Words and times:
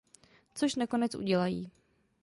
Což 0.55 0.75
nakonec 0.75 1.15
udělají. 1.15 1.71